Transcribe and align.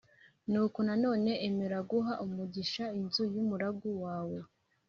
Nuko 0.49 0.79
none 1.03 1.31
emera 1.47 1.77
guha 1.89 2.13
umugisha 2.25 2.83
inzu 2.99 3.23
y’umugaragu 3.33 3.89
wawe 4.03 4.39